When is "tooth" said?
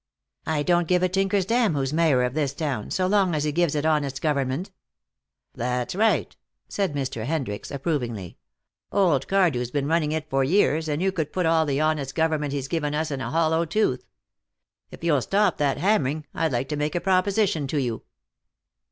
13.63-14.03